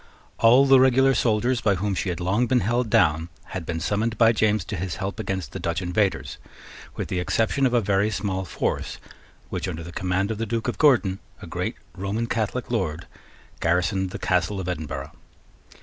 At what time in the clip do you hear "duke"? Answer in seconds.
10.47-10.67